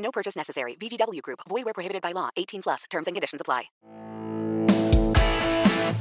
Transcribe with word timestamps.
No 0.00 0.10
purchase 0.10 0.36
necessary. 0.36 0.76
VGW 0.76 1.22
Group. 1.22 1.40
Void 1.48 1.64
where 1.64 1.72
prohibited 1.72 2.02
by 2.02 2.12
law. 2.12 2.28
18 2.36 2.62
plus. 2.62 2.84
Terms 2.90 3.06
and 3.06 3.14
conditions 3.14 3.40
apply. 3.40 3.70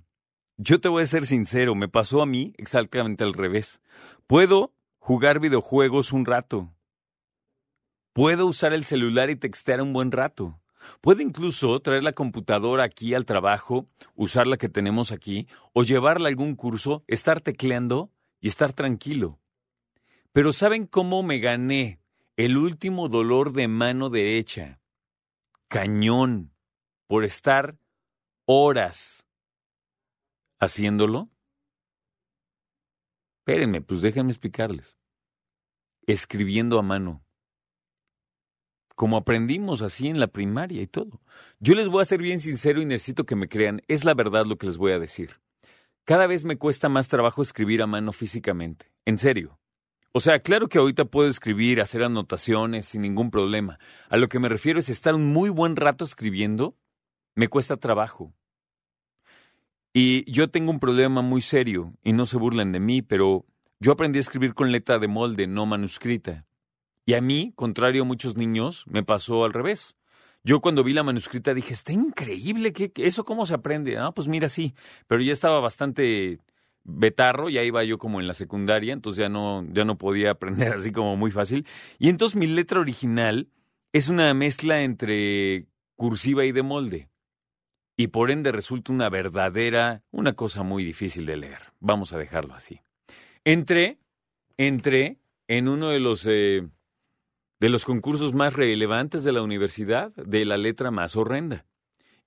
Yo 0.56 0.80
te 0.80 0.88
voy 0.88 1.02
a 1.02 1.06
ser 1.06 1.26
sincero, 1.26 1.74
me 1.74 1.88
pasó 1.88 2.22
a 2.22 2.26
mí 2.26 2.54
exactamente 2.56 3.24
al 3.24 3.34
revés. 3.34 3.80
Puedo 4.28 4.72
jugar 4.98 5.40
videojuegos 5.40 6.12
un 6.12 6.24
rato. 6.24 6.72
Puedo 8.12 8.46
usar 8.46 8.72
el 8.72 8.84
celular 8.84 9.28
y 9.28 9.36
textear 9.36 9.82
un 9.82 9.92
buen 9.92 10.12
rato. 10.12 10.58
Puedo 11.00 11.20
incluso 11.20 11.80
traer 11.80 12.04
la 12.04 12.12
computadora 12.12 12.84
aquí 12.84 13.12
al 13.12 13.26
trabajo, 13.26 13.88
usar 14.14 14.46
la 14.46 14.56
que 14.56 14.68
tenemos 14.68 15.10
aquí, 15.10 15.48
o 15.72 15.82
llevarla 15.82 16.28
a 16.28 16.30
algún 16.30 16.54
curso, 16.54 17.02
estar 17.08 17.40
tecleando 17.40 18.12
y 18.40 18.46
estar 18.46 18.72
tranquilo. 18.72 19.40
Pero 20.36 20.52
¿saben 20.52 20.86
cómo 20.86 21.22
me 21.22 21.38
gané 21.38 21.98
el 22.36 22.58
último 22.58 23.08
dolor 23.08 23.54
de 23.54 23.68
mano 23.68 24.10
derecha? 24.10 24.82
Cañón, 25.66 26.52
por 27.06 27.24
estar 27.24 27.78
horas 28.44 29.24
haciéndolo. 30.60 31.30
Espérenme, 33.38 33.80
pues 33.80 34.02
déjenme 34.02 34.30
explicarles. 34.30 34.98
Escribiendo 36.06 36.78
a 36.78 36.82
mano. 36.82 37.24
Como 38.94 39.16
aprendimos 39.16 39.80
así 39.80 40.08
en 40.08 40.20
la 40.20 40.26
primaria 40.26 40.82
y 40.82 40.86
todo. 40.86 41.22
Yo 41.60 41.74
les 41.74 41.88
voy 41.88 42.02
a 42.02 42.04
ser 42.04 42.20
bien 42.20 42.40
sincero 42.40 42.82
y 42.82 42.84
necesito 42.84 43.24
que 43.24 43.36
me 43.36 43.48
crean, 43.48 43.80
es 43.88 44.04
la 44.04 44.12
verdad 44.12 44.44
lo 44.44 44.58
que 44.58 44.66
les 44.66 44.76
voy 44.76 44.92
a 44.92 44.98
decir. 44.98 45.40
Cada 46.04 46.26
vez 46.26 46.44
me 46.44 46.58
cuesta 46.58 46.90
más 46.90 47.08
trabajo 47.08 47.40
escribir 47.40 47.80
a 47.80 47.86
mano 47.86 48.12
físicamente. 48.12 48.92
En 49.06 49.16
serio. 49.16 49.58
O 50.16 50.20
sea, 50.20 50.40
claro 50.40 50.70
que 50.70 50.78
ahorita 50.78 51.04
puedo 51.04 51.28
escribir, 51.28 51.78
hacer 51.78 52.02
anotaciones 52.02 52.86
sin 52.86 53.02
ningún 53.02 53.30
problema. 53.30 53.78
A 54.08 54.16
lo 54.16 54.28
que 54.28 54.38
me 54.38 54.48
refiero 54.48 54.78
es 54.78 54.88
estar 54.88 55.14
un 55.14 55.30
muy 55.30 55.50
buen 55.50 55.76
rato 55.76 56.06
escribiendo, 56.06 56.74
me 57.34 57.48
cuesta 57.48 57.76
trabajo. 57.76 58.32
Y 59.92 60.24
yo 60.32 60.48
tengo 60.48 60.70
un 60.70 60.80
problema 60.80 61.20
muy 61.20 61.42
serio, 61.42 61.92
y 62.02 62.14
no 62.14 62.24
se 62.24 62.38
burlen 62.38 62.72
de 62.72 62.80
mí, 62.80 63.02
pero 63.02 63.44
yo 63.78 63.92
aprendí 63.92 64.16
a 64.16 64.20
escribir 64.20 64.54
con 64.54 64.72
letra 64.72 64.98
de 64.98 65.06
molde, 65.06 65.46
no 65.46 65.66
manuscrita. 65.66 66.46
Y 67.04 67.12
a 67.12 67.20
mí, 67.20 67.52
contrario 67.54 68.00
a 68.00 68.06
muchos 68.06 68.38
niños, 68.38 68.86
me 68.86 69.02
pasó 69.02 69.44
al 69.44 69.52
revés. 69.52 69.98
Yo 70.42 70.62
cuando 70.62 70.82
vi 70.82 70.94
la 70.94 71.02
manuscrita 71.02 71.52
dije, 71.52 71.74
está 71.74 71.92
increíble, 71.92 72.72
¿qué, 72.72 72.90
¿eso 73.04 73.22
cómo 73.22 73.44
se 73.44 73.52
aprende? 73.52 73.98
Ah, 73.98 74.12
pues 74.12 74.28
mira, 74.28 74.48
sí, 74.48 74.74
pero 75.08 75.20
ya 75.20 75.32
estaba 75.32 75.60
bastante 75.60 76.38
betarro, 76.86 77.48
ya 77.48 77.62
iba 77.62 77.82
yo 77.84 77.98
como 77.98 78.20
en 78.20 78.28
la 78.28 78.34
secundaria, 78.34 78.92
entonces 78.92 79.20
ya 79.20 79.28
no, 79.28 79.66
ya 79.72 79.84
no 79.84 79.98
podía 79.98 80.30
aprender 80.30 80.72
así 80.74 80.92
como 80.92 81.16
muy 81.16 81.30
fácil. 81.30 81.66
Y 81.98 82.08
entonces 82.08 82.36
mi 82.36 82.46
letra 82.46 82.80
original 82.80 83.48
es 83.92 84.08
una 84.08 84.32
mezcla 84.34 84.82
entre 84.82 85.66
cursiva 85.96 86.44
y 86.44 86.52
de 86.52 86.62
molde. 86.62 87.08
Y 87.96 88.08
por 88.08 88.30
ende 88.30 88.52
resulta 88.52 88.92
una 88.92 89.08
verdadera, 89.08 90.02
una 90.10 90.34
cosa 90.34 90.62
muy 90.62 90.84
difícil 90.84 91.24
de 91.24 91.36
leer. 91.38 91.72
Vamos 91.80 92.12
a 92.12 92.18
dejarlo 92.18 92.54
así. 92.54 92.80
Entré, 93.44 93.98
entré 94.58 95.18
en 95.48 95.68
uno 95.68 95.88
de 95.88 96.00
los, 96.00 96.26
eh, 96.26 96.68
de 97.58 97.68
los 97.68 97.84
concursos 97.84 98.34
más 98.34 98.52
relevantes 98.52 99.24
de 99.24 99.32
la 99.32 99.42
universidad, 99.42 100.12
de 100.14 100.44
la 100.44 100.58
letra 100.58 100.90
más 100.90 101.16
horrenda. 101.16 101.64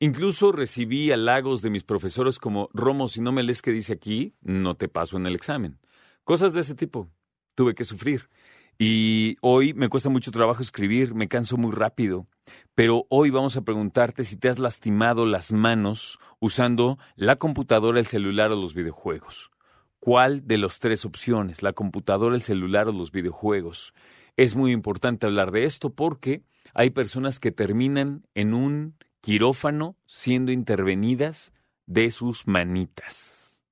Incluso 0.01 0.53
recibí 0.53 1.11
halagos 1.11 1.61
de 1.61 1.69
mis 1.69 1.83
profesores 1.83 2.39
como, 2.39 2.69
Romo, 2.73 3.09
si 3.09 3.19
no 3.19 3.33
me 3.33 3.43
lees 3.43 3.61
que 3.61 3.71
dice 3.71 3.91
aquí, 3.91 4.33
no 4.41 4.75
te 4.75 4.87
paso 4.87 5.17
en 5.17 5.27
el 5.27 5.35
examen. 5.35 5.77
Cosas 6.23 6.53
de 6.53 6.61
ese 6.61 6.73
tipo. 6.73 7.09
Tuve 7.53 7.75
que 7.75 7.83
sufrir. 7.83 8.29
Y 8.77 9.35
hoy 9.41 9.73
me 9.73 9.89
cuesta 9.89 10.07
mucho 10.07 10.31
trabajo 10.31 10.61
escribir, 10.61 11.13
me 11.13 11.27
canso 11.27 11.57
muy 11.57 11.73
rápido. 11.73 12.27
Pero 12.75 13.07
hoy 13.09 13.29
vamos 13.29 13.57
a 13.57 13.61
preguntarte 13.63 14.23
si 14.23 14.37
te 14.37 14.47
has 14.47 14.57
lastimado 14.57 15.25
las 15.25 15.51
manos 15.51 16.17
usando 16.39 16.97
la 17.17 17.35
computadora, 17.35 17.99
el 17.99 18.05
celular 18.05 18.53
o 18.53 18.55
los 18.55 18.73
videojuegos. 18.73 19.51
¿Cuál 19.99 20.47
de 20.47 20.59
las 20.59 20.79
tres 20.79 21.03
opciones, 21.03 21.61
la 21.61 21.73
computadora, 21.73 22.37
el 22.37 22.41
celular 22.41 22.87
o 22.87 22.93
los 22.93 23.11
videojuegos? 23.11 23.93
Es 24.37 24.55
muy 24.55 24.71
importante 24.71 25.25
hablar 25.25 25.51
de 25.51 25.65
esto 25.65 25.89
porque 25.89 26.43
hay 26.73 26.91
personas 26.91 27.41
que 27.41 27.51
terminan 27.51 28.25
en 28.33 28.53
un 28.53 28.95
quirófano 29.21 29.95
siendo 30.05 30.51
intervenidas 30.51 31.53
de 31.85 32.09
sus 32.11 32.47
manitas. 32.47 33.63